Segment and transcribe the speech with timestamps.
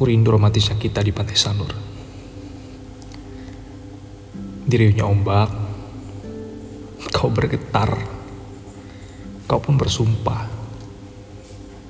[0.00, 1.76] Aku rindu romantisnya kita di pantai Sanur.
[4.64, 5.52] Diriunya ombak,
[7.12, 8.00] kau bergetar.
[9.44, 10.48] Kau pun bersumpah,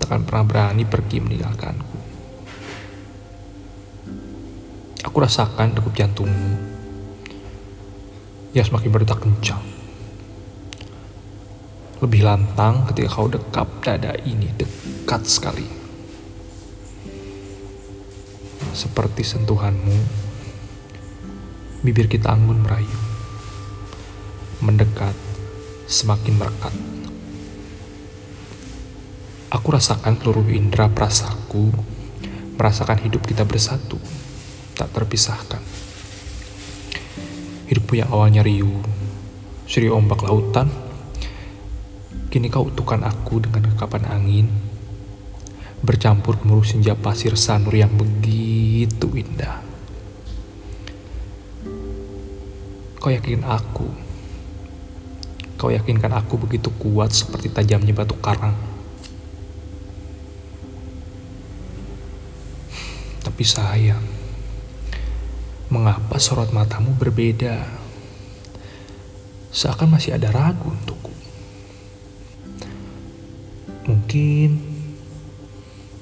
[0.03, 1.99] takkan pernah berani pergi meninggalkanku.
[5.07, 6.59] Aku rasakan degup jantungmu
[8.59, 9.63] yang semakin berdetak kencang.
[12.03, 15.80] Lebih lantang ketika kau dekap dada ini dekat sekali.
[18.71, 19.99] Seperti sentuhanmu,
[21.83, 22.99] bibir kita anggun merayu.
[24.63, 25.17] Mendekat,
[25.91, 26.75] semakin merekat.
[29.51, 31.75] Aku rasakan seluruh indera perasaku,
[32.55, 33.99] merasakan hidup kita bersatu,
[34.79, 35.63] tak terpisahkan.
[37.67, 38.83] Hidupku yang awalnya riuh,
[39.67, 40.91] seri ombak lautan,
[42.31, 44.47] Kini kau utuhkan aku dengan kekapan angin,
[45.83, 48.20] bercampur gemuruh senja pasir sanur yang begitu
[48.87, 49.61] indah.
[53.01, 53.89] Kau yakin aku,
[55.57, 58.53] kau yakinkan aku begitu kuat seperti tajamnya batu karang.
[63.25, 64.05] Tapi sayang,
[65.73, 67.65] mengapa sorot matamu berbeda?
[69.49, 71.13] Seakan masih ada ragu untukku.
[73.89, 74.61] Mungkin,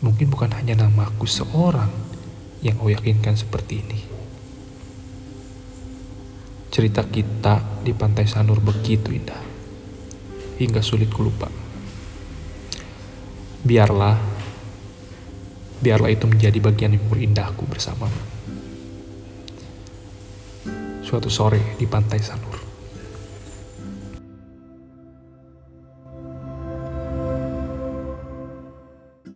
[0.02, 2.07] mungkin bukan hanya namaku seorang
[2.62, 4.00] yang kau yakinkan seperti ini.
[6.68, 9.40] Cerita kita di pantai Sanur begitu indah,
[10.60, 11.48] hingga sulit kulupa.
[13.64, 14.14] Biarlah,
[15.82, 18.22] biarlah itu menjadi bagian yang indahku bersamamu.
[21.02, 22.67] Suatu sore di pantai Sanur.